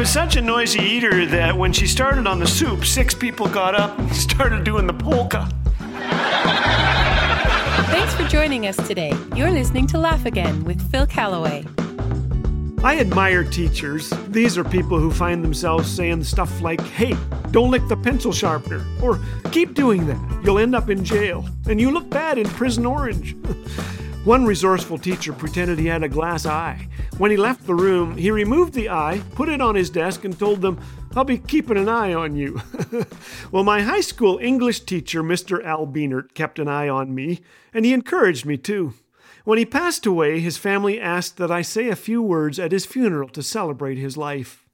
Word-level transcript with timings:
was 0.00 0.10
such 0.10 0.36
a 0.36 0.40
noisy 0.40 0.80
eater 0.80 1.26
that 1.26 1.54
when 1.54 1.74
she 1.74 1.86
started 1.86 2.26
on 2.26 2.38
the 2.38 2.46
soup, 2.46 2.86
six 2.86 3.12
people 3.12 3.46
got 3.46 3.74
up 3.74 3.98
and 3.98 4.16
started 4.16 4.64
doing 4.64 4.86
the 4.86 4.94
polka. 4.94 5.46
Thanks 7.90 8.14
for 8.14 8.26
joining 8.26 8.66
us 8.66 8.78
today. 8.88 9.12
You're 9.36 9.50
listening 9.50 9.86
to 9.88 9.98
Laugh 9.98 10.24
Again 10.24 10.64
with 10.64 10.80
Phil 10.90 11.06
Callaway. 11.06 11.66
I 12.82 12.98
admire 12.98 13.44
teachers. 13.44 14.10
These 14.28 14.56
are 14.56 14.64
people 14.64 14.98
who 14.98 15.10
find 15.10 15.44
themselves 15.44 15.94
saying 15.94 16.24
stuff 16.24 16.62
like, 16.62 16.80
hey, 16.80 17.14
don't 17.50 17.70
lick 17.70 17.86
the 17.88 17.96
pencil 17.98 18.32
sharpener, 18.32 18.82
or 19.02 19.20
keep 19.52 19.74
doing 19.74 20.06
that, 20.06 20.42
you'll 20.42 20.60
end 20.60 20.74
up 20.74 20.88
in 20.88 21.04
jail, 21.04 21.46
and 21.68 21.78
you 21.78 21.90
look 21.90 22.08
bad 22.08 22.38
in 22.38 22.48
prison 22.48 22.86
orange. 22.86 23.36
One 24.24 24.44
resourceful 24.44 24.98
teacher 24.98 25.32
pretended 25.32 25.78
he 25.78 25.86
had 25.86 26.02
a 26.02 26.08
glass 26.08 26.44
eye. 26.44 26.88
When 27.16 27.30
he 27.30 27.38
left 27.38 27.66
the 27.66 27.74
room, 27.74 28.18
he 28.18 28.30
removed 28.30 28.74
the 28.74 28.90
eye, 28.90 29.22
put 29.34 29.48
it 29.48 29.62
on 29.62 29.74
his 29.74 29.88
desk, 29.88 30.26
and 30.26 30.38
told 30.38 30.60
them, 30.60 30.78
I'll 31.16 31.24
be 31.24 31.38
keeping 31.38 31.78
an 31.78 31.88
eye 31.88 32.12
on 32.12 32.36
you. 32.36 32.60
well, 33.50 33.64
my 33.64 33.80
high 33.80 34.02
school 34.02 34.38
English 34.42 34.80
teacher, 34.80 35.22
Mr. 35.22 35.64
Al 35.64 35.86
Beanert, 35.86 36.34
kept 36.34 36.58
an 36.58 36.68
eye 36.68 36.86
on 36.86 37.14
me, 37.14 37.40
and 37.72 37.86
he 37.86 37.94
encouraged 37.94 38.44
me 38.44 38.58
too. 38.58 38.92
When 39.44 39.56
he 39.56 39.64
passed 39.64 40.04
away, 40.04 40.40
his 40.40 40.58
family 40.58 41.00
asked 41.00 41.38
that 41.38 41.50
I 41.50 41.62
say 41.62 41.88
a 41.88 41.96
few 41.96 42.20
words 42.20 42.58
at 42.58 42.72
his 42.72 42.84
funeral 42.84 43.30
to 43.30 43.42
celebrate 43.42 43.96
his 43.96 44.18
life. 44.18 44.66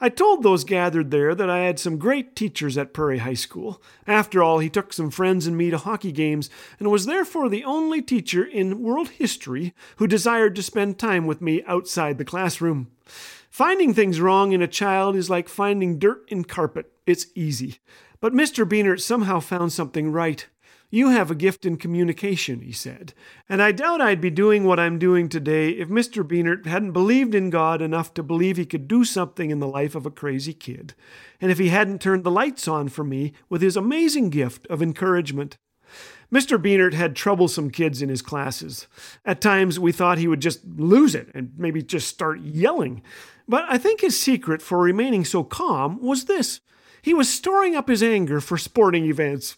I 0.00 0.08
told 0.08 0.42
those 0.42 0.62
gathered 0.62 1.10
there 1.10 1.34
that 1.34 1.50
I 1.50 1.60
had 1.60 1.80
some 1.80 1.98
great 1.98 2.36
teachers 2.36 2.78
at 2.78 2.92
Prairie 2.92 3.18
High 3.18 3.34
School. 3.34 3.82
After 4.06 4.40
all, 4.40 4.60
he 4.60 4.70
took 4.70 4.92
some 4.92 5.10
friends 5.10 5.46
and 5.46 5.56
me 5.56 5.70
to 5.70 5.78
hockey 5.78 6.12
games 6.12 6.48
and 6.78 6.88
was 6.88 7.06
therefore 7.06 7.48
the 7.48 7.64
only 7.64 8.00
teacher 8.00 8.44
in 8.44 8.80
world 8.80 9.08
history 9.08 9.74
who 9.96 10.06
desired 10.06 10.54
to 10.54 10.62
spend 10.62 10.98
time 10.98 11.26
with 11.26 11.42
me 11.42 11.64
outside 11.64 12.16
the 12.16 12.24
classroom. 12.24 12.92
Finding 13.50 13.92
things 13.92 14.20
wrong 14.20 14.52
in 14.52 14.62
a 14.62 14.68
child 14.68 15.16
is 15.16 15.28
like 15.28 15.48
finding 15.48 15.98
dirt 15.98 16.24
in 16.28 16.44
carpet. 16.44 16.92
It's 17.04 17.26
easy. 17.34 17.78
But 18.20 18.32
Mr. 18.32 18.68
Beanert 18.68 19.00
somehow 19.00 19.40
found 19.40 19.72
something 19.72 20.12
right. 20.12 20.46
You 20.90 21.10
have 21.10 21.30
a 21.30 21.34
gift 21.34 21.66
in 21.66 21.76
communication, 21.76 22.62
he 22.62 22.72
said, 22.72 23.12
and 23.46 23.62
I 23.62 23.72
doubt 23.72 24.00
I'd 24.00 24.22
be 24.22 24.30
doing 24.30 24.64
what 24.64 24.80
I'm 24.80 24.98
doing 24.98 25.28
today 25.28 25.70
if 25.70 25.88
Mr. 25.88 26.26
Beanert 26.26 26.64
hadn't 26.64 26.92
believed 26.92 27.34
in 27.34 27.50
God 27.50 27.82
enough 27.82 28.14
to 28.14 28.22
believe 28.22 28.56
he 28.56 28.64
could 28.64 28.88
do 28.88 29.04
something 29.04 29.50
in 29.50 29.60
the 29.60 29.68
life 29.68 29.94
of 29.94 30.06
a 30.06 30.10
crazy 30.10 30.54
kid, 30.54 30.94
and 31.42 31.50
if 31.50 31.58
he 31.58 31.68
hadn't 31.68 32.00
turned 32.00 32.24
the 32.24 32.30
lights 32.30 32.66
on 32.66 32.88
for 32.88 33.04
me 33.04 33.34
with 33.50 33.60
his 33.60 33.76
amazing 33.76 34.30
gift 34.30 34.66
of 34.68 34.80
encouragement. 34.80 35.58
Mr. 36.32 36.56
Beanert 36.58 36.94
had 36.94 37.14
troublesome 37.14 37.70
kids 37.70 38.00
in 38.00 38.08
his 38.08 38.22
classes. 38.22 38.86
At 39.26 39.42
times 39.42 39.78
we 39.78 39.92
thought 39.92 40.18
he 40.18 40.28
would 40.28 40.40
just 40.40 40.64
lose 40.64 41.14
it 41.14 41.28
and 41.34 41.52
maybe 41.58 41.82
just 41.82 42.08
start 42.08 42.40
yelling. 42.40 43.02
But 43.46 43.64
I 43.68 43.76
think 43.76 44.00
his 44.00 44.18
secret 44.18 44.62
for 44.62 44.78
remaining 44.78 45.26
so 45.26 45.44
calm 45.44 46.00
was 46.02 46.24
this 46.24 46.60
he 47.02 47.14
was 47.14 47.32
storing 47.32 47.76
up 47.76 47.88
his 47.88 48.02
anger 48.02 48.40
for 48.40 48.58
sporting 48.58 49.04
events. 49.06 49.56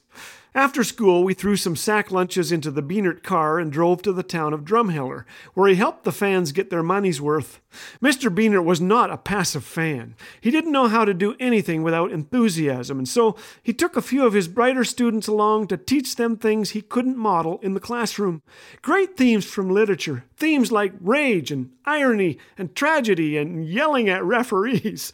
After 0.55 0.83
school, 0.83 1.23
we 1.23 1.33
threw 1.33 1.55
some 1.55 1.77
sack 1.77 2.11
lunches 2.11 2.51
into 2.51 2.73
the 2.73 2.83
Beanert 2.83 3.23
car 3.23 3.61
and 3.61 3.71
drove 3.71 4.03
to 4.03 4.13
the 4.13 4.25
town 4.25 4.53
of 4.53 4.65
Drumheller, 4.65 5.25
where 5.55 5.69
he 5.69 5.77
helped 5.77 6.03
the 6.03 6.11
fans 6.11 6.51
get 6.51 6.71
their 6.71 6.83
money's 6.83 7.21
worth. 7.21 7.61
Mr. 8.03 8.35
Beanert 8.35 8.65
was 8.65 8.81
not 8.81 9.13
a 9.13 9.17
passive 9.17 9.65
fan. 9.65 10.17
He 10.41 10.51
didn't 10.51 10.73
know 10.73 10.89
how 10.89 11.05
to 11.05 11.15
do 11.15 11.37
anything 11.39 11.85
without 11.85 12.11
enthusiasm, 12.11 12.99
and 12.99 13.09
so 13.09 13.37
he 13.63 13.73
took 13.73 13.97
a 13.97 14.03
few 14.03 14.27
of 14.27 14.33
his 14.33 14.49
brighter 14.49 14.83
students 14.83 15.29
along 15.29 15.69
to 15.69 15.77
teach 15.77 16.17
them 16.17 16.37
things 16.37 16.71
he 16.71 16.83
couldn't 16.83 17.17
model 17.17 17.61
in 17.63 17.75
the 17.75 17.81
classroom. 17.81 18.43
Great 18.83 19.17
themes 19.17 19.45
from 19.45 19.71
literature, 19.71 20.25
themes 20.37 20.73
like 20.73 20.95
rage 21.01 21.53
and 21.53 21.71
irony 21.85 22.39
and 22.59 22.75
tragedy 22.75 23.37
and 23.37 23.65
yelling 23.65 24.09
at 24.09 24.25
referees. 24.25 25.13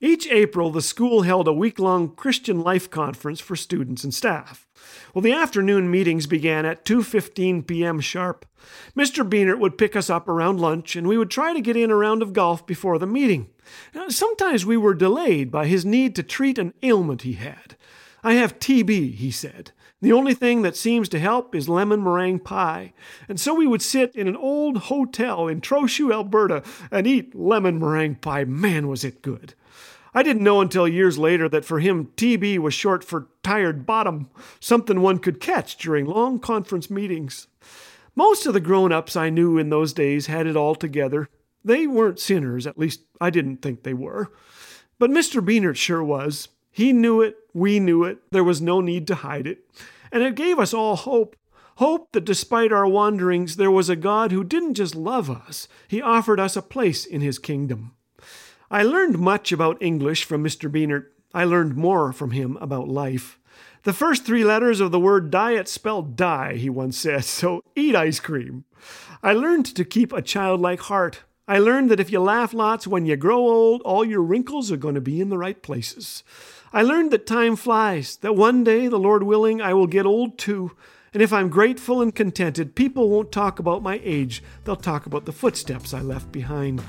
Each 0.00 0.28
April, 0.28 0.70
the 0.70 0.80
school 0.80 1.22
held 1.22 1.48
a 1.48 1.52
week 1.52 1.80
long 1.80 2.14
Christian 2.14 2.60
life 2.60 2.88
conference 2.88 3.40
for 3.40 3.56
students 3.56 4.04
and 4.04 4.14
staff. 4.14 4.68
Well, 5.12 5.22
the 5.22 5.32
afternoon 5.32 5.90
meetings 5.90 6.28
began 6.28 6.64
at 6.64 6.84
2:15 6.84 7.66
p.m. 7.66 7.98
sharp. 7.98 8.46
Mr. 8.96 9.28
Beanert 9.28 9.58
would 9.58 9.76
pick 9.76 9.96
us 9.96 10.08
up 10.08 10.28
around 10.28 10.60
lunch 10.60 10.94
and 10.94 11.08
we 11.08 11.18
would 11.18 11.30
try 11.30 11.52
to 11.52 11.60
get 11.60 11.76
in 11.76 11.90
a 11.90 11.96
round 11.96 12.22
of 12.22 12.32
golf 12.32 12.64
before 12.64 12.98
the 12.98 13.08
meeting. 13.08 13.48
Sometimes 14.08 14.64
we 14.64 14.76
were 14.76 14.94
delayed 14.94 15.50
by 15.50 15.66
his 15.66 15.84
need 15.84 16.14
to 16.14 16.22
treat 16.22 16.58
an 16.58 16.74
ailment 16.82 17.22
he 17.22 17.32
had. 17.32 17.76
I 18.28 18.34
have 18.34 18.58
TB, 18.58 19.14
he 19.14 19.30
said. 19.30 19.72
The 20.02 20.12
only 20.12 20.34
thing 20.34 20.60
that 20.60 20.76
seems 20.76 21.08
to 21.08 21.18
help 21.18 21.54
is 21.54 21.66
lemon 21.66 22.02
meringue 22.02 22.40
pie. 22.40 22.92
And 23.26 23.40
so 23.40 23.54
we 23.54 23.66
would 23.66 23.80
sit 23.80 24.14
in 24.14 24.28
an 24.28 24.36
old 24.36 24.76
hotel 24.76 25.48
in 25.48 25.62
Trochu, 25.62 26.12
Alberta, 26.12 26.62
and 26.90 27.06
eat 27.06 27.34
lemon 27.34 27.78
meringue 27.78 28.16
pie. 28.16 28.44
Man, 28.44 28.86
was 28.86 29.02
it 29.02 29.22
good! 29.22 29.54
I 30.12 30.22
didn't 30.22 30.44
know 30.44 30.60
until 30.60 30.86
years 30.86 31.16
later 31.16 31.48
that 31.48 31.64
for 31.64 31.80
him, 31.80 32.10
TB 32.16 32.58
was 32.58 32.74
short 32.74 33.02
for 33.02 33.28
tired 33.42 33.86
bottom, 33.86 34.28
something 34.60 35.00
one 35.00 35.20
could 35.20 35.40
catch 35.40 35.78
during 35.78 36.04
long 36.04 36.38
conference 36.38 36.90
meetings. 36.90 37.46
Most 38.14 38.44
of 38.44 38.52
the 38.52 38.60
grown 38.60 38.92
ups 38.92 39.16
I 39.16 39.30
knew 39.30 39.56
in 39.56 39.70
those 39.70 39.94
days 39.94 40.26
had 40.26 40.46
it 40.46 40.54
all 40.54 40.74
together. 40.74 41.30
They 41.64 41.86
weren't 41.86 42.20
sinners, 42.20 42.66
at 42.66 42.78
least 42.78 43.04
I 43.22 43.30
didn't 43.30 43.62
think 43.62 43.84
they 43.84 43.94
were. 43.94 44.30
But 44.98 45.08
Mr. 45.08 45.42
Beanert 45.42 45.76
sure 45.76 46.04
was. 46.04 46.48
He 46.78 46.92
knew 46.92 47.20
it, 47.20 47.36
we 47.52 47.80
knew 47.80 48.04
it, 48.04 48.18
there 48.30 48.44
was 48.44 48.62
no 48.62 48.80
need 48.80 49.08
to 49.08 49.16
hide 49.16 49.48
it. 49.48 49.68
And 50.12 50.22
it 50.22 50.36
gave 50.36 50.60
us 50.60 50.72
all 50.72 50.94
hope. 50.94 51.34
Hope 51.78 52.12
that 52.12 52.24
despite 52.24 52.70
our 52.70 52.86
wanderings, 52.86 53.56
there 53.56 53.68
was 53.68 53.88
a 53.88 53.96
God 53.96 54.30
who 54.30 54.44
didn't 54.44 54.74
just 54.74 54.94
love 54.94 55.28
us, 55.28 55.66
He 55.88 56.00
offered 56.00 56.38
us 56.38 56.54
a 56.54 56.62
place 56.62 57.04
in 57.04 57.20
His 57.20 57.40
kingdom. 57.40 57.96
I 58.70 58.84
learned 58.84 59.18
much 59.18 59.50
about 59.50 59.82
English 59.82 60.22
from 60.22 60.44
Mr. 60.44 60.70
Beanert. 60.70 61.06
I 61.34 61.42
learned 61.42 61.74
more 61.74 62.12
from 62.12 62.30
him 62.30 62.56
about 62.60 62.86
life. 62.86 63.40
The 63.82 63.92
first 63.92 64.24
three 64.24 64.44
letters 64.44 64.78
of 64.78 64.92
the 64.92 65.00
word 65.00 65.32
diet 65.32 65.66
spell 65.68 66.02
die, 66.02 66.54
he 66.54 66.70
once 66.70 66.96
said, 66.96 67.24
so 67.24 67.60
eat 67.74 67.96
ice 67.96 68.20
cream. 68.20 68.66
I 69.20 69.32
learned 69.32 69.66
to 69.74 69.84
keep 69.84 70.12
a 70.12 70.22
childlike 70.22 70.82
heart. 70.82 71.24
I 71.48 71.58
learned 71.58 71.90
that 71.90 71.98
if 71.98 72.12
you 72.12 72.20
laugh 72.20 72.52
lots 72.52 72.86
when 72.86 73.06
you 73.06 73.16
grow 73.16 73.38
old, 73.38 73.80
all 73.80 74.04
your 74.04 74.20
wrinkles 74.20 74.70
are 74.70 74.76
going 74.76 74.94
to 74.96 75.00
be 75.00 75.18
in 75.18 75.30
the 75.30 75.38
right 75.38 75.60
places. 75.62 76.22
I 76.74 76.82
learned 76.82 77.10
that 77.12 77.26
time 77.26 77.56
flies, 77.56 78.16
that 78.16 78.36
one 78.36 78.62
day, 78.62 78.86
the 78.86 78.98
Lord 78.98 79.22
willing, 79.22 79.62
I 79.62 79.72
will 79.72 79.86
get 79.86 80.04
old 80.04 80.36
too. 80.36 80.76
And 81.14 81.22
if 81.22 81.32
I'm 81.32 81.48
grateful 81.48 82.02
and 82.02 82.14
contented, 82.14 82.74
people 82.74 83.08
won't 83.08 83.32
talk 83.32 83.58
about 83.58 83.82
my 83.82 83.98
age, 84.04 84.42
they'll 84.64 84.76
talk 84.76 85.06
about 85.06 85.24
the 85.24 85.32
footsteps 85.32 85.94
I 85.94 86.02
left 86.02 86.30
behind. 86.30 86.82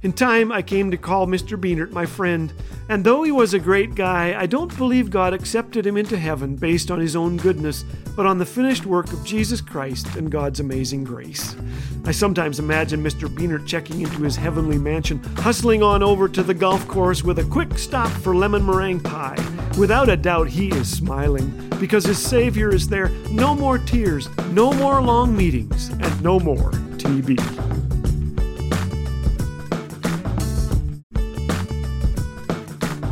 In 0.00 0.12
time, 0.12 0.52
I 0.52 0.62
came 0.62 0.92
to 0.92 0.96
call 0.96 1.26
Mr. 1.26 1.60
Beanert 1.60 1.90
my 1.90 2.06
friend, 2.06 2.52
and 2.88 3.02
though 3.02 3.24
he 3.24 3.32
was 3.32 3.52
a 3.52 3.58
great 3.58 3.96
guy, 3.96 4.40
I 4.40 4.46
don't 4.46 4.76
believe 4.76 5.10
God 5.10 5.34
accepted 5.34 5.84
him 5.84 5.96
into 5.96 6.16
heaven 6.16 6.54
based 6.54 6.92
on 6.92 7.00
his 7.00 7.16
own 7.16 7.36
goodness, 7.36 7.84
but 8.14 8.24
on 8.24 8.38
the 8.38 8.46
finished 8.46 8.86
work 8.86 9.12
of 9.12 9.24
Jesus 9.24 9.60
Christ 9.60 10.14
and 10.14 10.30
God's 10.30 10.60
amazing 10.60 11.02
grace. 11.02 11.56
I 12.04 12.12
sometimes 12.12 12.60
imagine 12.60 13.02
Mr. 13.02 13.28
Beanert 13.28 13.66
checking 13.66 14.00
into 14.00 14.22
his 14.22 14.36
heavenly 14.36 14.78
mansion, 14.78 15.18
hustling 15.38 15.82
on 15.82 16.04
over 16.04 16.28
to 16.28 16.44
the 16.44 16.54
golf 16.54 16.86
course 16.86 17.24
with 17.24 17.40
a 17.40 17.44
quick 17.44 17.76
stop 17.76 18.08
for 18.08 18.36
lemon 18.36 18.64
meringue 18.64 19.00
pie. 19.00 19.36
Without 19.78 20.08
a 20.08 20.16
doubt, 20.16 20.46
he 20.46 20.68
is 20.68 20.88
smiling 20.88 21.68
because 21.80 22.04
his 22.04 22.24
Savior 22.24 22.72
is 22.72 22.88
there. 22.88 23.08
No 23.32 23.52
more 23.52 23.78
tears, 23.78 24.28
no 24.52 24.72
more 24.72 25.02
long 25.02 25.36
meetings, 25.36 25.88
and 25.88 26.22
no 26.22 26.38
more 26.38 26.70
TB. 26.98 27.77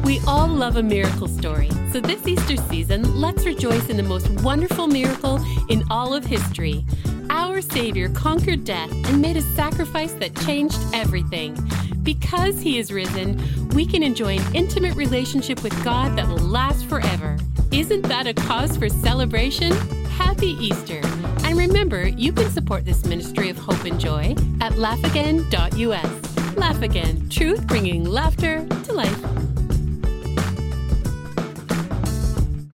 We 0.06 0.20
all 0.24 0.46
love 0.46 0.76
a 0.76 0.84
miracle 0.84 1.26
story, 1.26 1.68
so 1.90 2.00
this 2.00 2.24
Easter 2.28 2.56
season, 2.56 3.20
let's 3.20 3.44
rejoice 3.44 3.88
in 3.88 3.96
the 3.96 4.04
most 4.04 4.30
wonderful 4.40 4.86
miracle 4.86 5.44
in 5.68 5.82
all 5.90 6.14
of 6.14 6.24
history. 6.24 6.86
Our 7.28 7.60
Savior 7.60 8.08
conquered 8.10 8.62
death 8.62 8.92
and 9.08 9.20
made 9.20 9.36
a 9.36 9.42
sacrifice 9.42 10.12
that 10.12 10.36
changed 10.36 10.78
everything. 10.94 11.58
Because 12.04 12.60
He 12.60 12.78
is 12.78 12.92
risen, 12.92 13.68
we 13.70 13.84
can 13.84 14.04
enjoy 14.04 14.38
an 14.38 14.54
intimate 14.54 14.94
relationship 14.94 15.64
with 15.64 15.74
God 15.82 16.16
that 16.16 16.28
will 16.28 16.36
last 16.38 16.86
forever. 16.86 17.36
Isn't 17.72 18.02
that 18.02 18.28
a 18.28 18.34
cause 18.34 18.76
for 18.76 18.88
celebration? 18.88 19.72
Happy 20.06 20.56
Easter! 20.60 21.00
And 21.42 21.58
remember, 21.58 22.06
you 22.06 22.32
can 22.32 22.48
support 22.52 22.84
this 22.84 23.04
ministry 23.06 23.48
of 23.48 23.58
hope 23.58 23.84
and 23.84 23.98
joy 23.98 24.36
at 24.60 24.74
laughagain.us. 24.74 26.56
Laugh 26.56 26.80
Again, 26.80 27.28
truth 27.28 27.66
bringing 27.66 28.04
laughter 28.04 28.64
to 28.84 28.92
life. 28.92 29.45